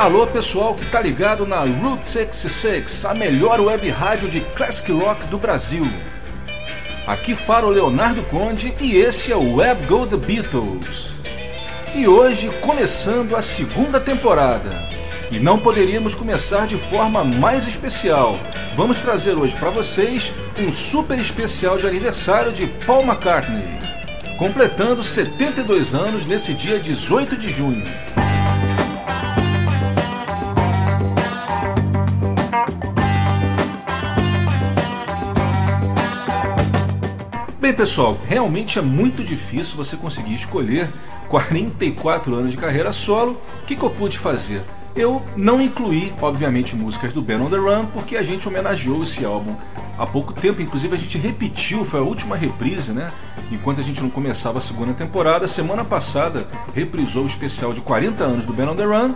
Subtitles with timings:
[0.00, 5.26] Alô pessoal que tá ligado na Route 66, a melhor web rádio de classic rock
[5.26, 5.86] do Brasil.
[7.06, 11.16] Aqui fala o Leonardo Conde e esse é o Web Go The Beatles.
[11.94, 14.70] E hoje começando a segunda temporada.
[15.30, 18.38] E não poderíamos começar de forma mais especial.
[18.74, 23.78] Vamos trazer hoje para vocês um super especial de aniversário de Paul McCartney,
[24.38, 27.84] completando 72 anos nesse dia 18 de junho.
[37.70, 40.90] Bem, pessoal, realmente é muito difícil você conseguir escolher
[41.30, 43.40] 44 anos de carreira solo.
[43.62, 44.64] O que, que eu pude fazer?
[44.96, 49.24] Eu não incluí, obviamente, músicas do Ben on the Run, porque a gente homenageou esse
[49.24, 49.54] álbum
[49.96, 50.60] há pouco tempo.
[50.60, 53.12] Inclusive, a gente repetiu, foi a última reprise, né?
[53.52, 55.46] Enquanto a gente não começava a segunda temporada.
[55.46, 59.14] Semana passada, reprisou o especial de 40 anos do Ben on the Run.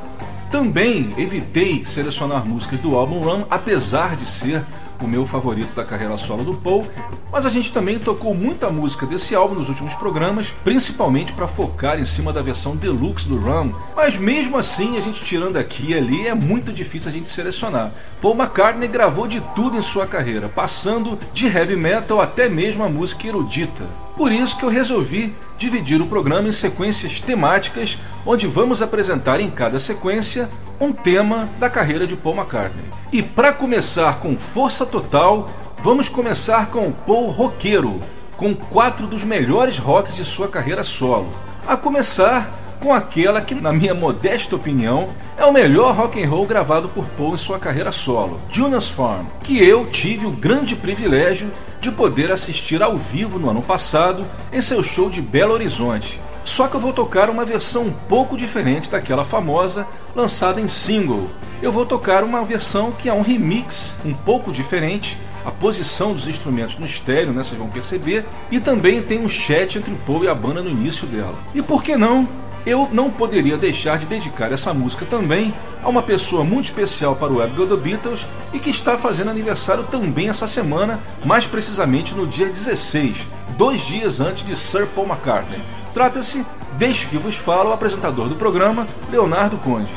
[0.49, 4.65] Também evitei selecionar músicas do álbum Run, apesar de ser
[5.05, 6.87] o meu favorito da carreira solo do Paul,
[7.31, 11.99] mas a gente também tocou muita música desse álbum nos últimos programas, principalmente para focar
[11.99, 13.73] em cima da versão deluxe do Rum.
[13.95, 17.93] Mas mesmo assim, a gente tirando aqui e ali, é muito difícil a gente selecionar.
[18.23, 22.89] Paul McCartney gravou de tudo em sua carreira, passando de heavy metal até mesmo a
[22.89, 23.85] música erudita.
[24.17, 29.51] Por isso que eu resolvi dividir o programa em sequências temáticas, onde vamos apresentar em
[29.51, 30.49] cada sequência
[30.81, 32.85] um tema da carreira de Paul McCartney.
[33.13, 38.01] E para começar com força total, vamos começar com Paul Roqueiro,
[38.37, 41.29] com quatro dos melhores rocks de sua carreira solo.
[41.67, 42.51] A começar
[42.81, 47.07] com aquela que, na minha modesta opinião, é o melhor rock and roll gravado por
[47.07, 51.51] Paul em sua carreira solo, Jonas Farm, que eu tive o grande privilégio
[51.81, 56.21] de poder assistir ao vivo no ano passado em seu show de Belo Horizonte.
[56.45, 61.31] Só que eu vou tocar uma versão um pouco diferente daquela famosa lançada em single.
[61.63, 66.29] Eu vou tocar uma versão que é um remix um pouco diferente, a posição dos
[66.29, 70.25] instrumentos no estéreo, né, vocês vão perceber, e também tem um chat entre o Paul
[70.25, 71.35] e a banda no início dela.
[71.55, 72.29] E por que não
[72.67, 77.33] eu não poderia deixar de dedicar essa música também a uma pessoa muito especial para
[77.33, 82.27] o Go The Beatles e que está fazendo aniversário também essa semana, mais precisamente no
[82.27, 83.27] dia 16,
[83.57, 85.63] dois dias antes de Sir Paul McCartney.
[85.93, 89.93] Trata-se, deixe que vos falo, o apresentador do programa, Leonardo Conde.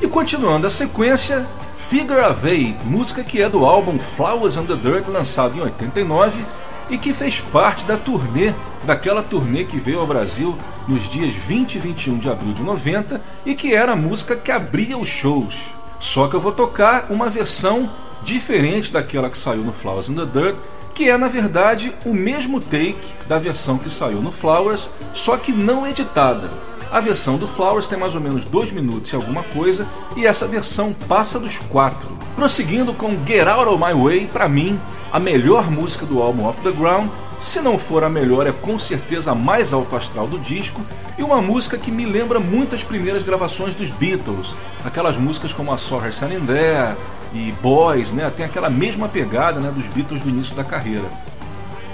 [0.00, 5.08] E continuando a sequência, Figure Eight, música que é do álbum Flowers on the Dirt,
[5.08, 6.44] lançado em 89
[6.90, 10.58] e que fez parte da turnê, daquela turnê que veio ao Brasil
[10.88, 14.50] nos dias 20 e 21 de abril de 90 e que era a música que
[14.50, 15.66] abria os shows.
[15.98, 17.88] Só que eu vou tocar uma versão
[18.22, 20.56] diferente daquela que saiu no Flowers in the Dirt
[20.94, 25.52] que é na verdade o mesmo take da versão que saiu no Flowers, só que
[25.52, 26.50] não editada.
[26.90, 30.46] A versão do Flowers tem mais ou menos 2 minutos e alguma coisa, e essa
[30.46, 32.18] versão passa dos 4.
[32.36, 34.78] Prosseguindo com Get Out of My Way, para mim,
[35.10, 37.08] a melhor música do álbum Off the Ground,
[37.42, 40.80] se não for a melhor, é com certeza a mais alto astral do disco,
[41.18, 44.54] e uma música que me lembra muito as primeiras gravações dos Beatles,
[44.84, 46.96] aquelas músicas como a Her Standing There,
[47.34, 48.30] e Boys, né?
[48.30, 51.10] Tem aquela mesma pegada né, dos Beatles do início da carreira.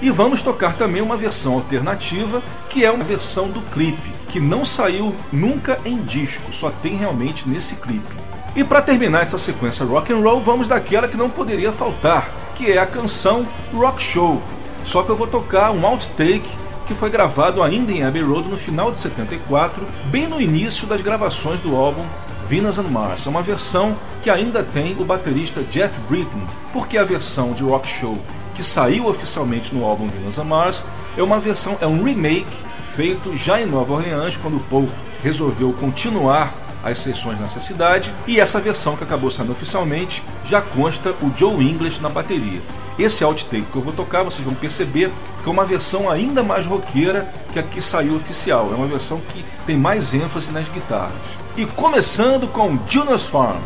[0.01, 4.63] E vamos tocar também uma versão alternativa, que é uma versão do clipe, que não
[4.63, 8.15] saiu nunca em disco, só tem realmente nesse clipe.
[8.55, 12.71] E para terminar essa sequência rock and roll, vamos daquela que não poderia faltar, que
[12.71, 14.41] é a canção Rock Show.
[14.83, 16.49] Só que eu vou tocar um outtake
[16.87, 21.01] que foi gravado ainda em Abbey Road no final de 74, bem no início das
[21.01, 22.03] gravações do álbum
[22.47, 23.27] Venus and Mars.
[23.27, 26.41] É uma versão que ainda tem o baterista Jeff Britton,
[26.73, 28.17] porque a versão de Rock Show
[28.55, 30.83] que saiu oficialmente no álbum Venus and Mars
[31.15, 32.45] é uma versão, é um remake
[32.83, 34.89] feito já em Nova Orleans quando Paul
[35.23, 36.53] resolveu continuar
[36.83, 41.55] as sessões nessa cidade e essa versão que acabou saindo oficialmente já consta o Joe
[41.55, 42.61] English na bateria.
[42.97, 45.11] Esse outtake que eu vou tocar, vocês vão perceber
[45.43, 48.71] que é uma versão ainda mais roqueira que a que saiu oficial.
[48.71, 51.15] É uma versão que tem mais ênfase nas guitarras.
[51.55, 53.61] E começando com Jonas Farm.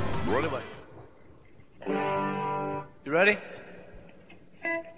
[3.05, 3.37] You ready?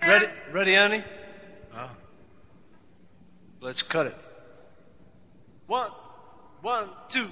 [0.01, 1.03] Ready, ready, Annie?
[1.73, 1.89] Uh,
[3.61, 4.15] let's cut it.
[5.67, 5.89] One,
[6.61, 7.31] one, two,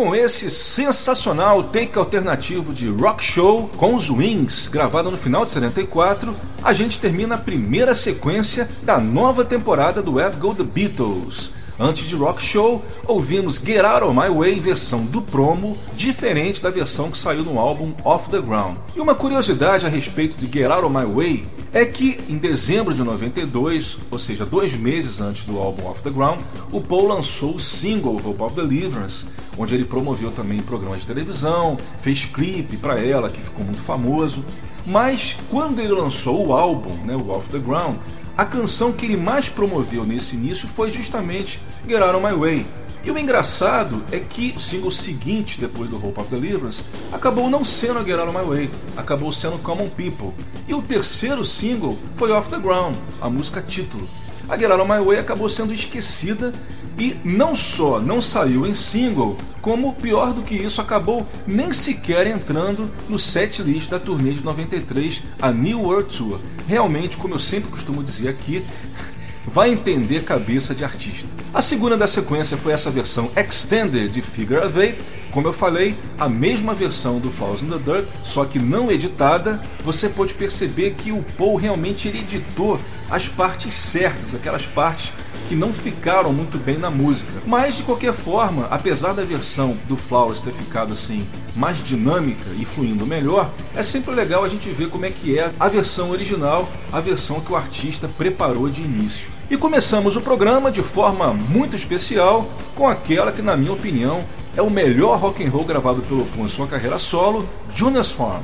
[0.00, 5.50] com esse sensacional take alternativo de Rock Show com os Wings, gravado no final de
[5.50, 11.52] 74, a gente termina a primeira sequência da nova temporada do Web Go The Beatles.
[11.82, 16.68] Antes de Rock Show, ouvimos Get Out of My Way versão do promo, diferente da
[16.68, 18.76] versão que saiu no álbum Off the Ground.
[18.94, 22.92] E uma curiosidade a respeito de Get Out of My Way é que em dezembro
[22.92, 26.40] de 92, ou seja, dois meses antes do álbum Off the Ground,
[26.70, 29.24] o Paul lançou o single Hope of Deliverance,
[29.56, 34.44] onde ele promoveu também programas de televisão, fez clipe para ela, que ficou muito famoso.
[34.84, 37.96] Mas quando ele lançou o álbum, né, o Off the Ground,
[38.36, 42.66] a canção que ele mais promoveu nesse início foi justamente Get Out of My Way.
[43.02, 47.64] E o engraçado é que o single seguinte, depois do Hope of Deliverance, acabou não
[47.64, 50.34] sendo Get Out of My Way, acabou sendo Common People.
[50.68, 54.06] E o terceiro single foi Off the Ground, a música título.
[54.48, 56.52] A Get Out of My Way acabou sendo esquecida
[57.00, 62.26] e não só não saiu em single, como pior do que isso, acabou nem sequer
[62.26, 66.38] entrando no set list da turnê de 93, a New World Tour.
[66.68, 68.62] Realmente, como eu sempre costumo dizer aqui,
[69.46, 71.26] vai entender cabeça de artista.
[71.54, 75.96] A segunda da sequência foi essa versão extended de Figure of Eight, como eu falei,
[76.18, 80.94] a mesma versão do Flowers in the Dirt, só que não editada, você pode perceber
[80.98, 85.12] que o Paul realmente editou as partes certas, aquelas partes
[85.50, 87.32] que não ficaram muito bem na música.
[87.44, 92.64] Mas de qualquer forma, apesar da versão do Flowers ter ficado assim mais dinâmica e
[92.64, 96.68] fluindo melhor, é sempre legal a gente ver como é que é a versão original,
[96.92, 99.26] a versão que o artista preparou de início.
[99.50, 104.24] E começamos o programa de forma muito especial com aquela que, na minha opinião,
[104.56, 108.42] é o melhor rock and roll gravado pelo Paul em sua carreira solo, Junior's Farm.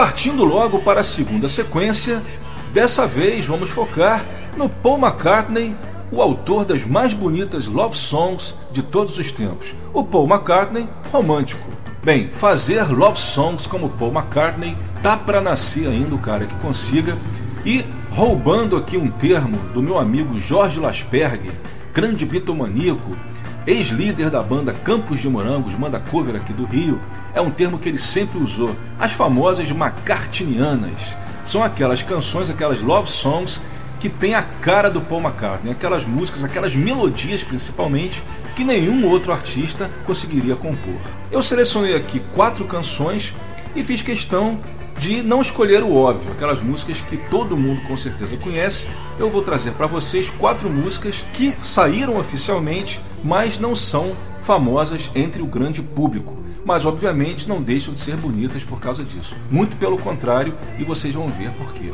[0.00, 2.22] Partindo logo para a segunda sequência,
[2.72, 4.24] dessa vez vamos focar
[4.56, 5.76] no Paul McCartney,
[6.10, 9.74] o autor das mais bonitas love songs de todos os tempos.
[9.92, 11.70] O Paul McCartney romântico.
[12.02, 17.14] Bem, fazer love songs como Paul McCartney tá para nascer ainda o cara que consiga.
[17.66, 21.52] E roubando aqui um termo do meu amigo Jorge Lasperger,
[21.92, 23.14] grande bitomaníaco,
[23.66, 27.00] ex-líder da banda Campos de Morangos, manda cover aqui do Rio,
[27.34, 28.74] é um termo que ele sempre usou.
[28.98, 31.16] As famosas macartnianas.
[31.44, 33.60] São aquelas canções, aquelas love songs
[33.98, 38.22] que tem a cara do Paul McCartney, aquelas músicas, aquelas melodias principalmente
[38.56, 40.98] que nenhum outro artista conseguiria compor.
[41.30, 43.34] Eu selecionei aqui quatro canções
[43.76, 44.58] e fiz questão
[45.00, 48.86] de não escolher o óbvio, aquelas músicas que todo mundo com certeza conhece.
[49.18, 55.40] Eu vou trazer para vocês quatro músicas que saíram oficialmente, mas não são famosas entre
[55.40, 56.38] o grande público.
[56.66, 59.34] Mas obviamente não deixam de ser bonitas por causa disso.
[59.50, 61.92] Muito pelo contrário, e vocês vão ver por quê.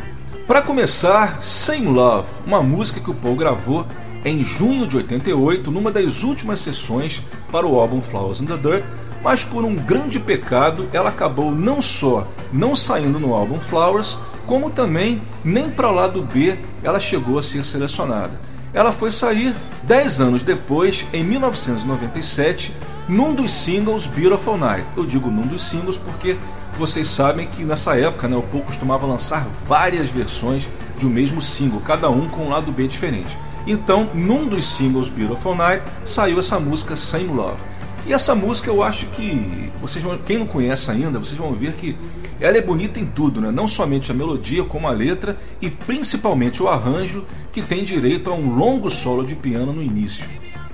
[0.48, 3.86] Para começar, Same Love, uma música que o Paul gravou
[4.24, 8.84] em junho de 88, numa das últimas sessões para o álbum Flowers in the Dirt,
[9.26, 14.70] mas por um grande pecado ela acabou não só não saindo no álbum Flowers, como
[14.70, 18.40] também nem para o lado B ela chegou a ser selecionada.
[18.72, 22.72] Ela foi sair 10 anos depois, em 1997,
[23.08, 24.86] num dos singles Beautiful Night.
[24.96, 26.36] Eu digo num dos singles porque
[26.78, 31.42] vocês sabem que nessa época né, o Paul costumava lançar várias versões de um mesmo
[31.42, 33.36] single, cada um com um lado B diferente.
[33.66, 37.74] Então, num dos singles Beautiful Night, saiu essa música Same Love.
[38.06, 41.74] E essa música eu acho que vocês vão, quem não conhece ainda, vocês vão ver
[41.74, 41.96] que
[42.40, 43.50] ela é bonita em tudo, né?
[43.50, 48.34] não somente a melodia, como a letra e principalmente o arranjo, que tem direito a
[48.34, 50.24] um longo solo de piano no início,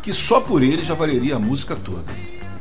[0.03, 2.05] que só por ele já valeria a música toda.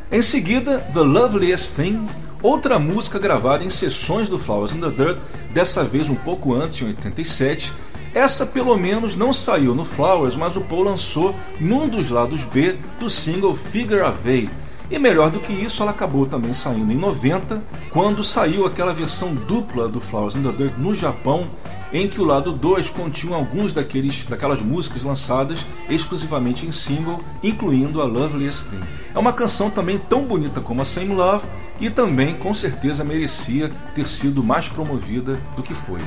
[0.10, 2.08] Em seguida, The Loveliest Thing,
[2.42, 5.18] outra música gravada em sessões do Flowers in the Dirt,
[5.54, 7.74] dessa vez um pouco antes, em 87.
[8.14, 12.78] Essa pelo menos não saiu no Flowers, mas o Paul lançou num dos lados B
[13.00, 14.52] do single Figure Eight.
[14.92, 19.34] E melhor do que isso, ela acabou também saindo em 90, quando saiu aquela versão
[19.34, 21.50] dupla do Flowers in the Dirt no Japão,
[21.94, 28.02] em que o lado 2 continha alguns daqueles, daquelas músicas lançadas exclusivamente em single, incluindo
[28.02, 28.84] a Loveliest Thing.
[29.16, 31.48] É uma canção também tão bonita como a Same Love
[31.80, 36.02] e também com certeza merecia ter sido mais promovida do que foi.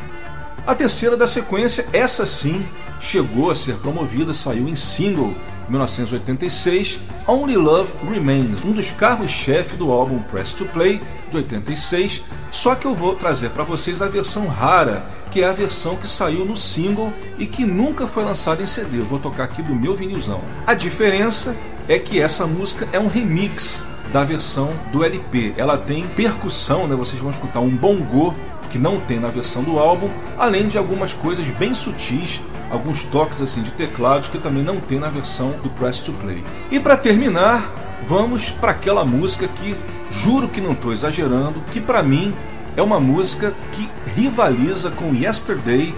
[0.67, 2.65] A terceira da sequência, essa sim,
[2.99, 5.35] chegou a ser promovida, saiu em single
[5.69, 12.75] 1986, Only Love Remains, um dos carros-chefe do álbum Press to Play de 86, só
[12.75, 16.47] que eu vou trazer para vocês a versão rara, que é a versão que saiu
[16.47, 19.01] no single e que nunca foi lançada em CD.
[19.01, 20.41] Eu vou tocar aqui do meu vinilzão.
[20.67, 21.55] A diferença
[21.87, 25.53] é que essa música é um remix da versão do LP.
[25.59, 26.95] Ela tem percussão, né?
[26.95, 28.33] Vocês vão escutar um bongô
[28.75, 32.41] que não tem na versão do álbum, além de algumas coisas bem sutis,
[32.73, 36.43] alguns toques assim de teclados que também não tem na versão do Press to Play.
[36.73, 39.77] E para terminar, vamos para aquela música que
[40.11, 42.35] juro que não estou exagerando, que para mim
[42.77, 43.89] é uma música que
[44.21, 45.95] rivaliza com Yesterday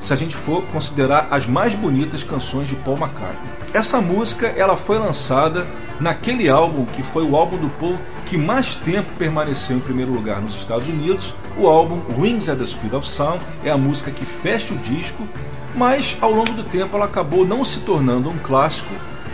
[0.00, 3.52] se a gente for considerar as mais bonitas canções de Paul McCartney.
[3.72, 5.66] Essa música ela foi lançada
[6.00, 10.40] naquele álbum que foi o álbum do Paul que mais tempo permaneceu em primeiro lugar
[10.40, 11.34] nos Estados Unidos.
[11.58, 15.28] O álbum Wings at the Speed of Sound é a música que fecha o disco,
[15.74, 18.92] mas ao longo do tempo ela acabou não se tornando um clássico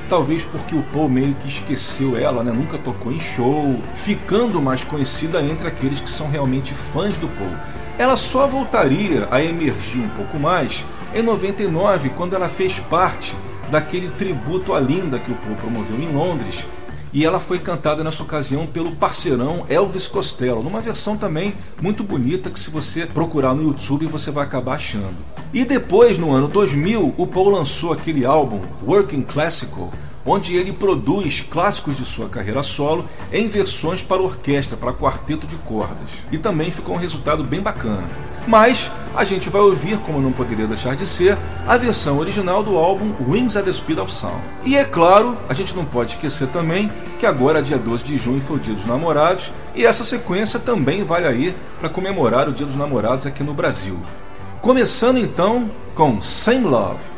[0.09, 2.53] talvez porque o Paul meio que esqueceu ela, né?
[2.53, 7.53] nunca tocou em show, ficando mais conhecida entre aqueles que são realmente fãs do Paul.
[7.99, 13.35] Ela só voltaria a emergir um pouco mais em 99, quando ela fez parte
[13.71, 16.67] daquele tributo à Linda que o Paul promoveu em Londres.
[17.17, 22.51] E ela foi cantada nessa ocasião pelo parceirão Elvis Costello, numa versão também muito bonita
[22.51, 25.17] que se você procurar no YouTube você vai acabar achando.
[25.51, 29.91] E depois, no ano 2000, o Paul lançou aquele álbum Working Classical,
[30.27, 35.57] onde ele produz clássicos de sua carreira solo em versões para orquestra, para quarteto de
[35.57, 36.11] cordas.
[36.33, 38.05] E também ficou um resultado bem bacana.
[38.47, 41.37] Mas a gente vai ouvir, como não poderia deixar de ser,
[41.67, 44.41] a versão original do álbum Wings at the Speed of Sound.
[44.65, 48.41] E é claro, a gente não pode esquecer também que agora, dia 12 de junho,
[48.41, 52.67] foi o Dia dos Namorados, e essa sequência também vale aí para comemorar o Dia
[52.67, 53.99] dos Namorados aqui no Brasil.
[54.61, 57.16] Começando então com Same Love.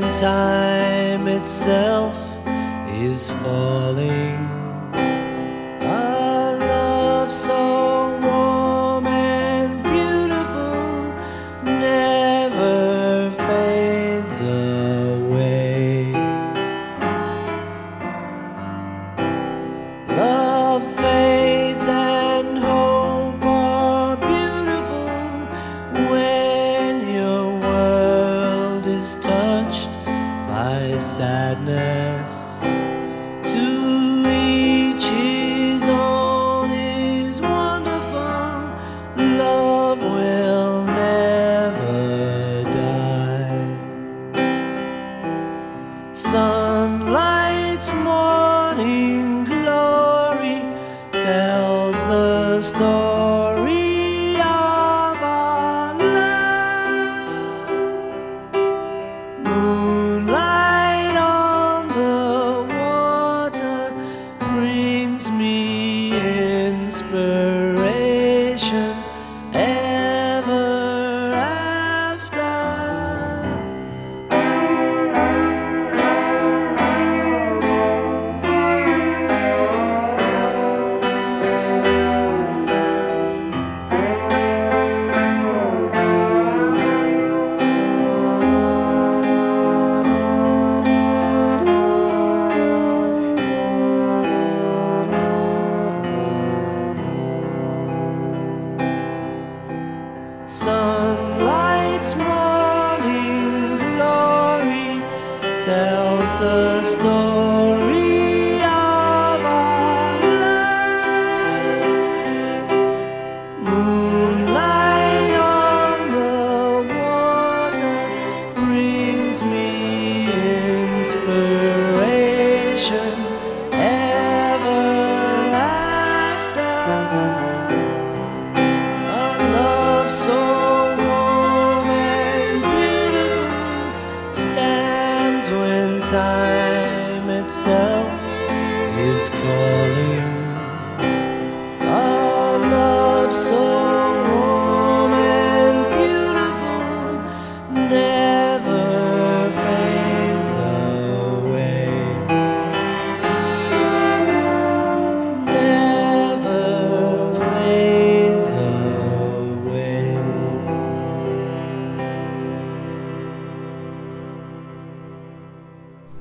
[0.00, 2.16] time itself
[2.88, 4.49] is falling.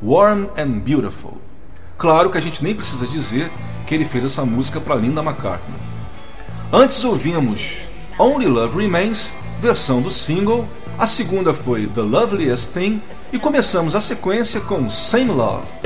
[0.02, 1.38] Warm and Beautiful.
[1.98, 3.52] Claro que a gente nem precisa dizer
[3.86, 5.76] que ele fez essa música para Linda McCartney.
[6.72, 7.80] Antes ouvimos
[8.18, 13.02] Only Love Remains, versão do single, a segunda foi The Loveliest Thing
[13.34, 15.79] e começamos a sequência com Same Love.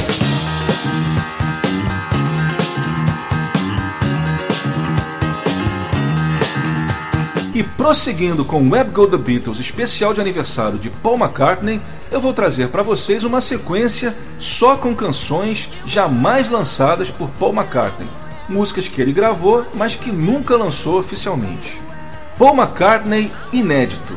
[7.54, 11.80] E prosseguindo com o Web Go The Beatles especial de aniversário de Paul McCartney,
[12.10, 18.10] eu vou trazer para vocês uma sequência só com canções jamais lançadas por Paul McCartney,
[18.50, 21.80] músicas que ele gravou, mas que nunca lançou oficialmente.
[22.40, 24.16] Paul McCartney inédito.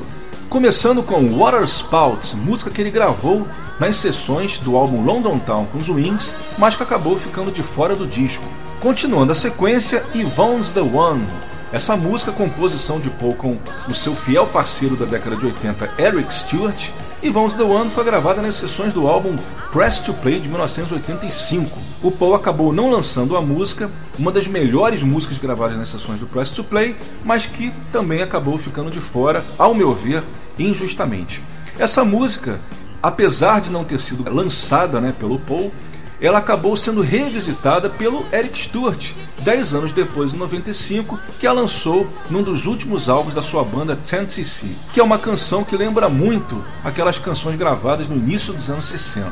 [0.48, 3.46] Começando com Water Spouts, música que ele gravou
[3.78, 7.94] nas sessões do álbum London Town com os Wings, mas que acabou ficando de fora
[7.94, 8.44] do disco.
[8.80, 11.26] Continuando a sequência, Yvonne's the One,
[11.72, 13.58] essa música, composição de Paul com
[13.88, 16.90] o seu fiel parceiro da década de 80, Eric Stewart,
[17.20, 19.36] Yvonne's the One foi gravada nas sessões do álbum
[19.72, 21.76] Press to Play de 1985.
[22.04, 26.26] O Paul acabou não lançando a música, uma das melhores músicas gravadas nas sessões do
[26.26, 26.94] Press to Play,
[27.24, 30.22] mas que também acabou ficando de fora, ao meu ver,
[30.56, 31.42] injustamente.
[31.76, 32.60] Essa música,
[33.02, 35.72] apesar de não ter sido lançada né, pelo Paul,
[36.20, 42.08] ela acabou sendo revisitada pelo Eric Stewart, 10 anos depois, em 95, que a lançou
[42.30, 46.64] num dos últimos álbuns da sua banda 10cc, que é uma canção que lembra muito
[46.82, 49.30] aquelas canções gravadas no início dos anos 60.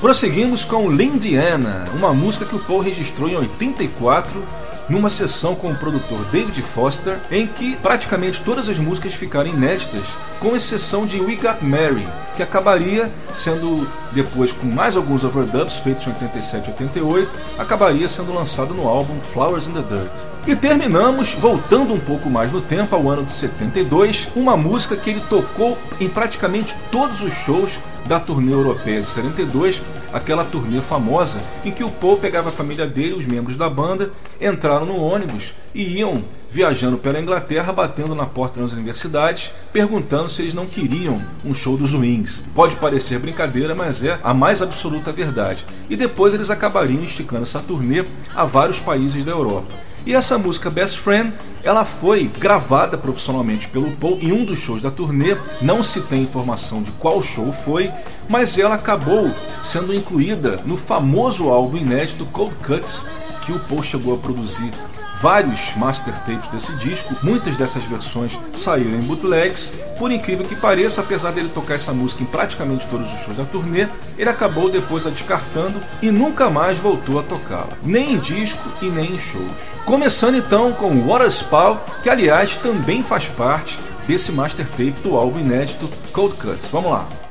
[0.00, 4.44] Prosseguimos com Lindiana, uma música que o Paul registrou em 84
[4.88, 10.04] numa sessão com o produtor David Foster, em que praticamente todas as músicas ficaram inéditas,
[10.38, 12.06] com exceção de We Got Mary,
[12.36, 18.32] que acabaria sendo, depois com mais alguns overdubs feitos em 87 e 88, acabaria sendo
[18.32, 20.20] lançado no álbum Flowers in the Dirt.
[20.46, 25.10] E terminamos, voltando um pouco mais no tempo, ao ano de 72, uma música que
[25.10, 31.38] ele tocou em praticamente todos os shows da turnê europeia de 72, aquela turnê famosa
[31.62, 34.10] em que o Paul pegava a família dele, os membros da banda,
[34.40, 40.42] entraram no ônibus e iam viajando pela Inglaterra, batendo na porta das universidades, perguntando se
[40.42, 42.44] eles não queriam um show dos Wings.
[42.54, 45.66] Pode parecer brincadeira, mas é a mais absoluta verdade.
[45.90, 49.86] E depois eles acabariam esticando essa turnê a vários países da Europa.
[50.06, 51.32] E essa música Best Friend,
[51.64, 55.36] ela foi gravada profissionalmente pelo Paul em um dos shows da turnê.
[55.60, 57.90] Não se tem informação de qual show foi,
[58.28, 59.34] mas ela acabou
[59.64, 63.04] sendo incluída no famoso álbum inédito Cold Cuts,
[63.44, 64.72] que o Paul chegou a produzir
[65.20, 67.14] vários master tapes desse disco.
[67.22, 69.72] Muitas dessas versões saíram em bootlegs.
[69.98, 73.44] Por incrível que pareça, apesar dele tocar essa música em praticamente todos os shows da
[73.44, 73.88] turnê,
[74.18, 78.86] ele acabou depois a descartando e nunca mais voltou a tocá-la, nem em disco e
[78.86, 79.72] nem em shows.
[79.84, 85.40] Começando então com Water Spout, que aliás também faz parte desse master tape do álbum
[85.40, 86.68] inédito Cold Cuts.
[86.68, 87.25] Vamos lá.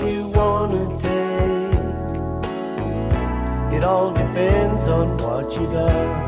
[0.00, 1.74] you wanna take.
[3.76, 6.24] It all depends on what you got.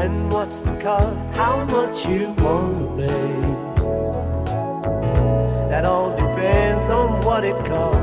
[0.00, 1.16] And what's the cost?
[1.34, 3.70] How much you wanna pay?
[5.70, 7.99] That all depends on what it costs.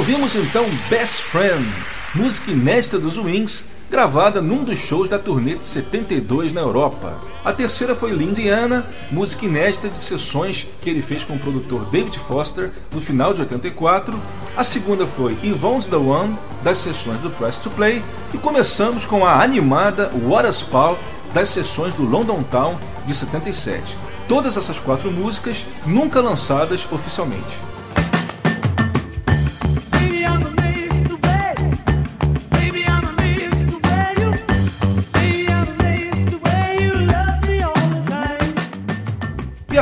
[0.00, 1.62] Ouvimos então Best Friend,
[2.14, 7.20] música inédita dos Wings, gravada num dos shows da turnê de 72 na Europa.
[7.44, 12.18] A terceira foi Lindiana, música inédita de sessões que ele fez com o produtor David
[12.18, 14.18] Foster no final de 84.
[14.56, 18.02] A segunda foi Yvonne's the One, das sessões do Press to Play.
[18.32, 20.98] E começamos com a animada What a Spell,
[21.34, 23.98] das sessões do London Town de 77.
[24.26, 27.60] Todas essas quatro músicas nunca lançadas oficialmente.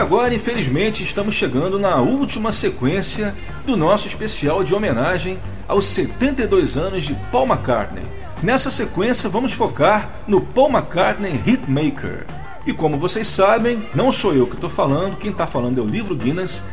[0.08, 3.34] Agora, infelizmente, estamos chegando na última sequência
[3.66, 8.04] do nosso especial de homenagem aos 72 anos de Paul McCartney.
[8.42, 12.24] Nessa sequência, vamos focar no Paul McCartney Hitmaker.
[12.64, 15.86] E como vocês sabem, não sou eu que estou falando, quem está falando é o
[15.86, 16.64] livro Guinness.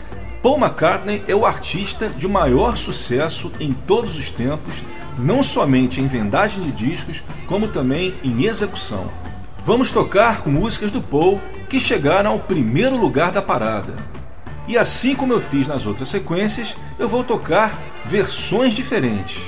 [0.41, 4.81] Paul McCartney é o artista de maior sucesso em todos os tempos,
[5.19, 9.11] não somente em vendagem de discos, como também em execução.
[9.61, 13.93] Vamos tocar músicas do Paul que chegaram ao primeiro lugar da parada.
[14.67, 19.41] E assim como eu fiz nas outras sequências, eu vou tocar versões diferentes.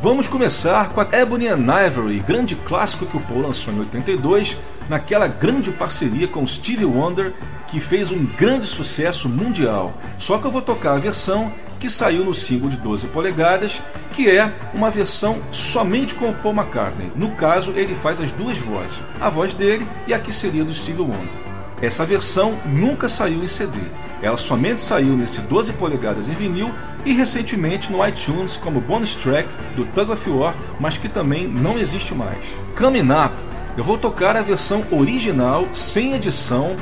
[0.00, 4.56] Vamos começar com a Ebony and Ivory, grande clássico que o Paul lançou em 82,
[4.88, 7.32] naquela grande parceria com Stevie Wonder,
[7.66, 9.94] que fez um grande sucesso mundial.
[10.18, 11.50] Só que eu vou tocar a versão
[11.80, 16.54] que saiu no single de 12 polegadas, que é uma versão somente com o Paul
[16.54, 17.12] McCartney.
[17.16, 20.74] No caso, ele faz as duas vozes, a voz dele e a que seria do
[20.74, 21.45] Stevie Wonder.
[21.80, 23.78] Essa versão nunca saiu em CD.
[24.22, 26.72] Ela somente saiu nesse 12 polegadas em vinil
[27.04, 31.78] e recentemente no iTunes como bonus track do Tug of War, mas que também não
[31.78, 32.56] existe mais.
[32.76, 33.34] Coming Up,
[33.76, 36.76] eu vou tocar a versão original, sem edição,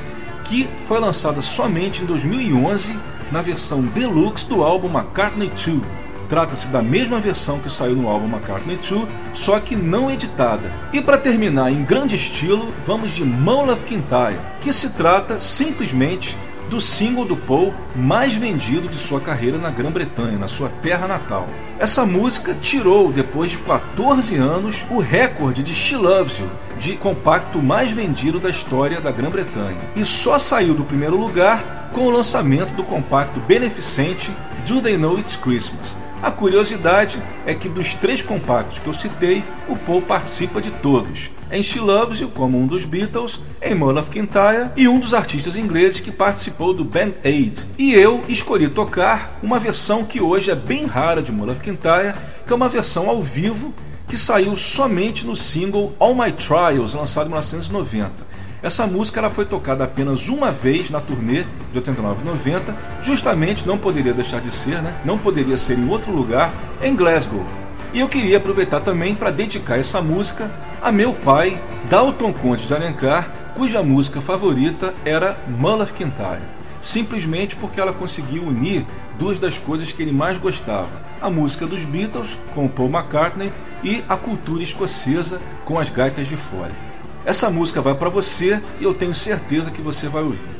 [0.44, 2.96] que foi lançada somente em 2011
[3.32, 6.03] na versão deluxe do álbum McCartney 2.
[6.28, 10.72] Trata-se da mesma versão que saiu no álbum McCartney 2, só que não editada.
[10.92, 16.36] E para terminar em grande estilo, vamos de Mole of Kintyre, que se trata simplesmente
[16.68, 21.46] do single do Paul mais vendido de sua carreira na Grã-Bretanha, na sua terra natal.
[21.78, 27.62] Essa música tirou, depois de 14 anos, o recorde de She Loves You, de compacto
[27.62, 29.80] mais vendido da história da Grã-Bretanha.
[29.94, 34.32] E só saiu do primeiro lugar com o lançamento do compacto beneficente
[34.66, 35.96] Do They Know It's Christmas.
[36.24, 41.30] A curiosidade é que dos três compactos que eu citei, o Paul participa de todos.
[41.50, 45.12] Em She Loves You, como um dos Beatles, em Mull of Kintyre e um dos
[45.12, 47.66] artistas ingleses que participou do Band Aid.
[47.76, 52.14] E eu escolhi tocar uma versão que hoje é bem rara de Mull of Kintyre,
[52.46, 53.74] que é uma versão ao vivo
[54.08, 58.23] que saiu somente no single All My Trials, lançado em 1990.
[58.64, 63.66] Essa música ela foi tocada apenas uma vez na turnê de 89 e 90, justamente
[63.66, 64.98] não poderia deixar de ser, né?
[65.04, 66.50] não poderia ser em outro lugar,
[66.80, 67.44] em Glasgow.
[67.92, 70.50] E eu queria aproveitar também para dedicar essa música
[70.80, 71.60] a meu pai,
[71.90, 76.48] Dalton Conte de Alencar, cuja música favorita era Mull of Kintyre.
[76.80, 78.86] Simplesmente porque ela conseguiu unir
[79.18, 84.02] duas das coisas que ele mais gostava: a música dos Beatles com Paul McCartney e
[84.08, 86.93] a cultura escocesa com as gaitas de fole.
[87.24, 90.54] Essa música vai para você e eu tenho certeza que você vai ouvir.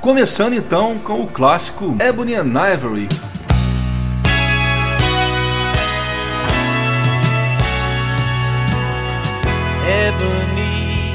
[0.00, 3.06] Começando então com o clássico Ebony and Ivory.
[9.86, 11.14] Ebony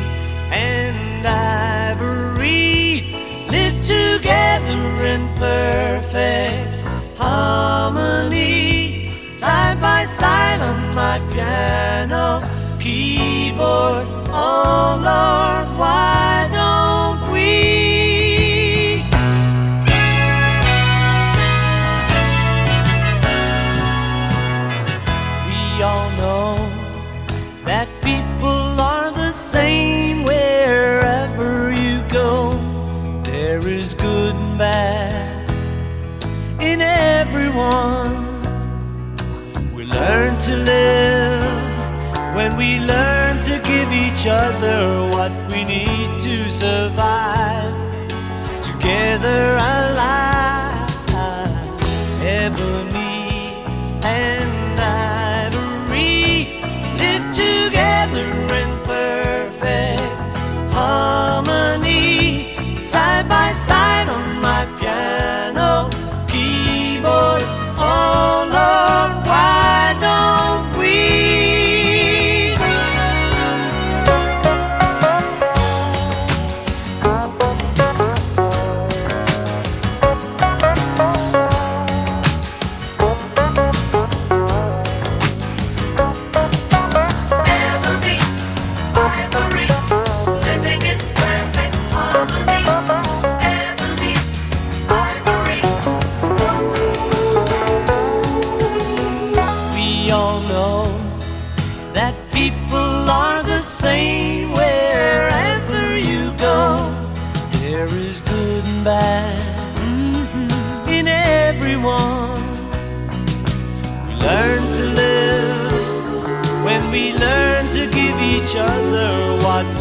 [0.54, 3.16] and ivory
[3.50, 6.86] live together in perfect
[7.18, 12.40] harmony, side by side on my piano
[12.80, 14.15] keyboard.
[14.48, 16.35] Oh Lord, why
[44.26, 47.76] each other what we need to survive.
[48.64, 50.90] Together alive,
[52.24, 53.64] ebony
[54.04, 54.35] and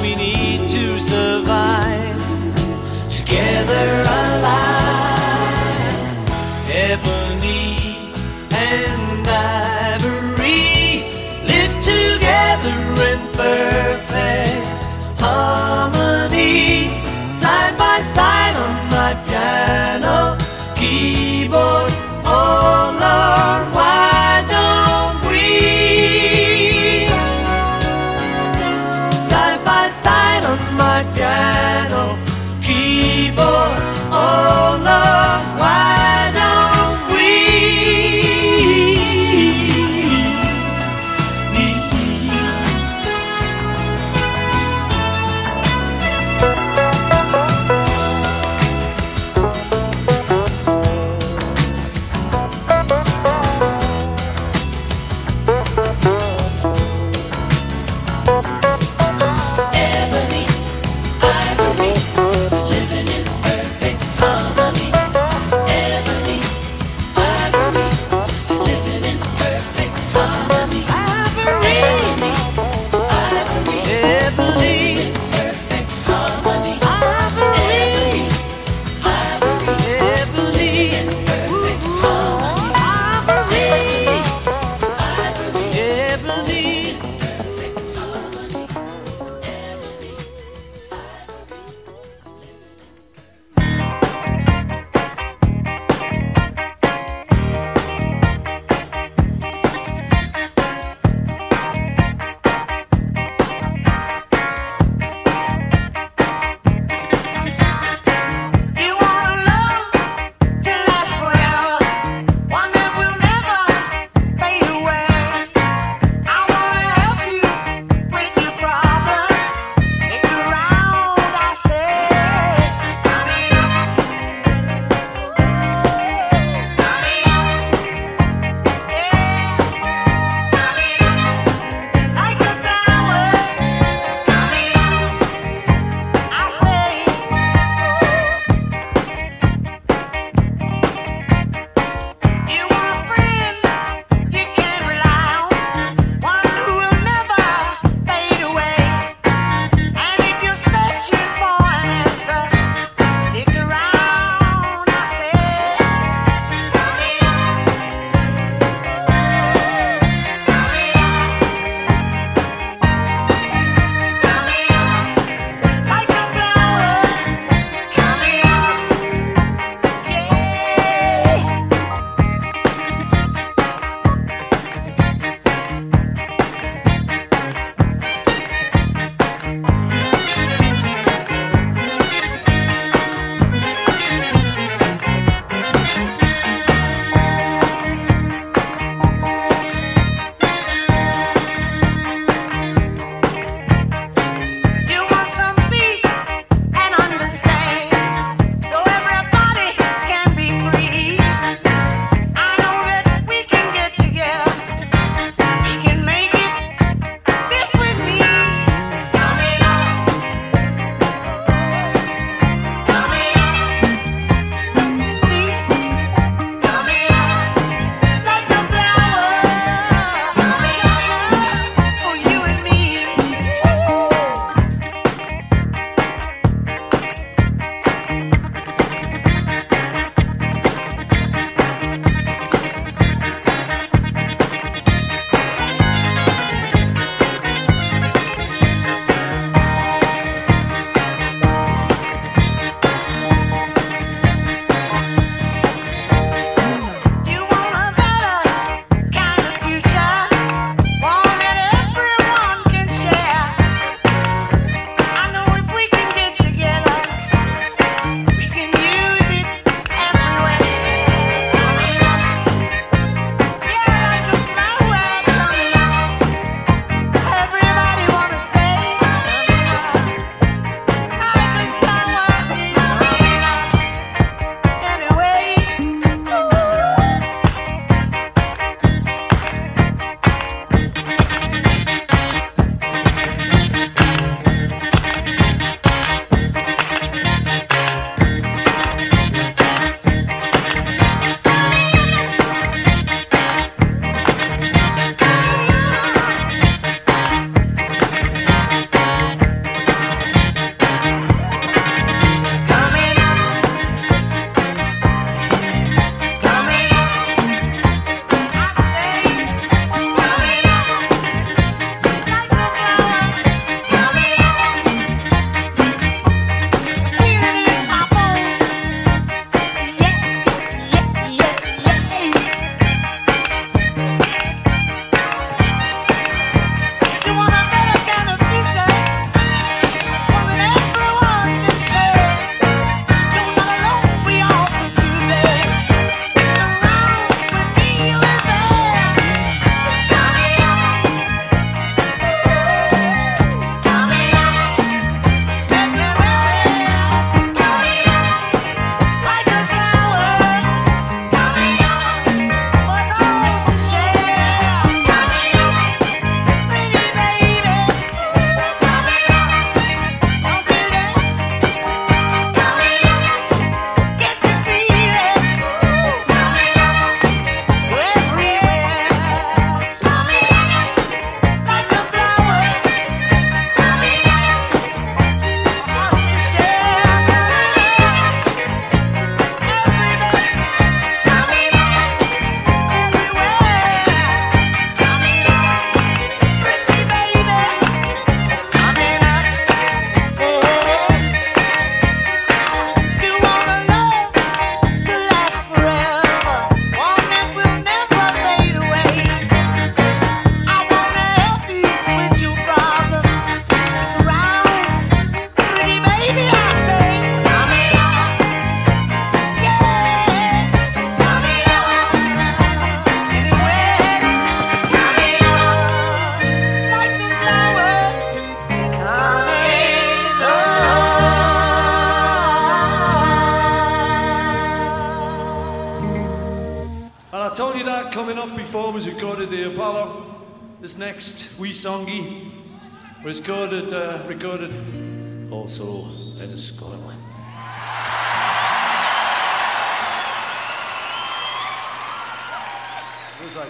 [0.05, 0.44] we need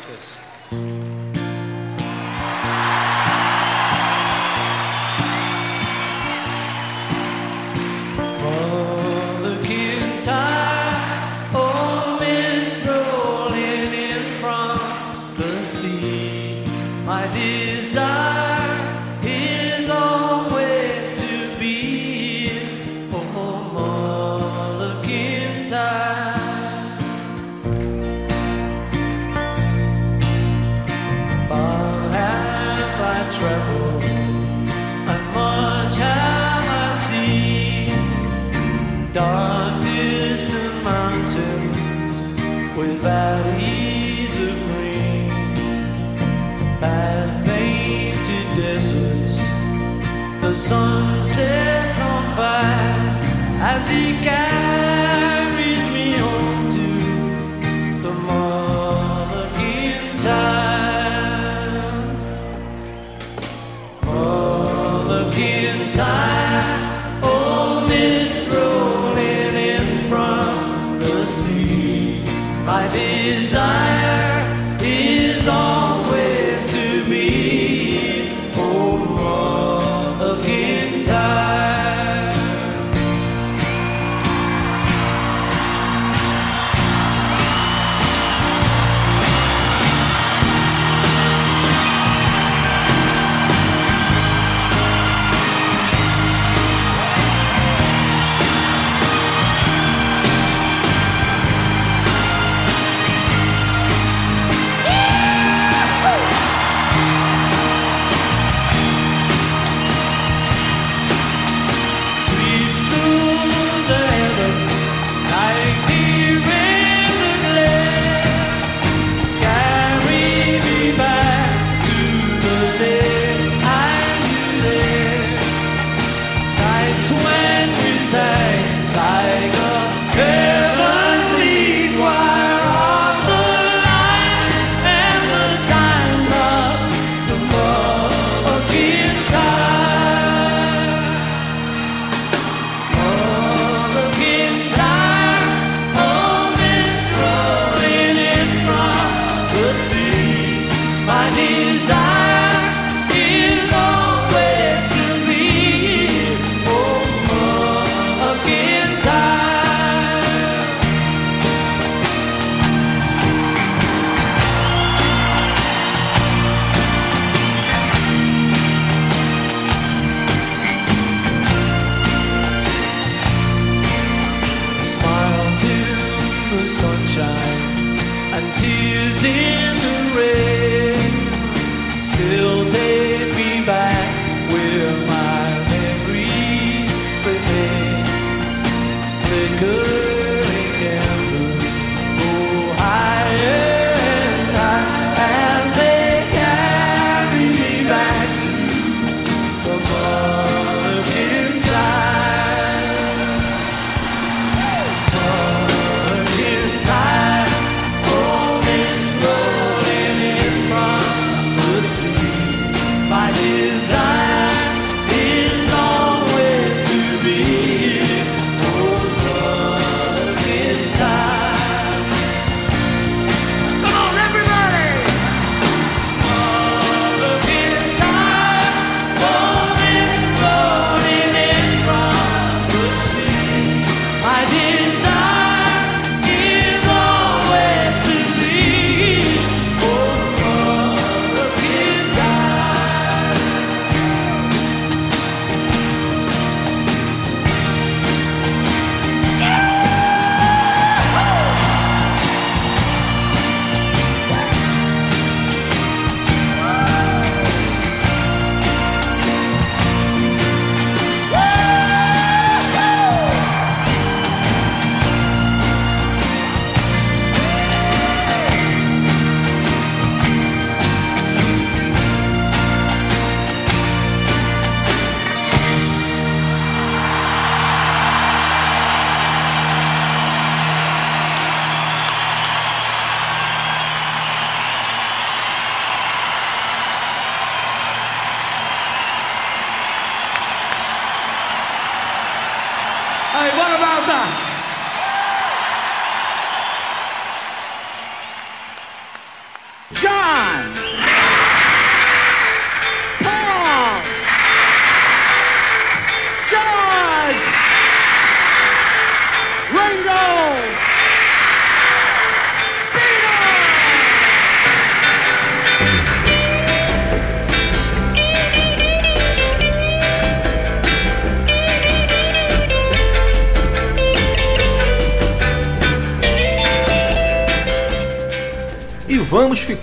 [0.06, 0.43] It
[50.54, 53.18] Sun sets on fire
[53.60, 54.63] as he carries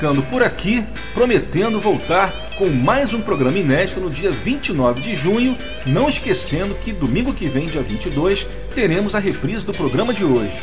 [0.01, 0.83] ficando por aqui,
[1.13, 5.55] prometendo voltar com mais um programa inédito no dia 29 de junho,
[5.85, 10.59] não esquecendo que domingo que vem, dia 22, teremos a reprise do programa de hoje.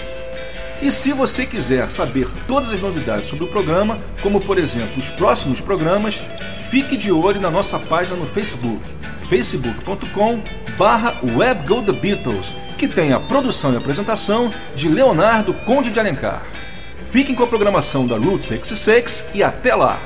[0.82, 5.08] E se você quiser saber todas as novidades sobre o programa, como por exemplo os
[5.08, 6.20] próximos programas,
[6.56, 8.82] fique de olho na nossa página no Facebook,
[9.28, 10.42] facebook.com
[10.76, 16.57] barra webgothebeatles, que tem a produção e apresentação de Leonardo Conde de Alencar.
[17.10, 19.98] Fiquem com a programação da Route 66 e até lá!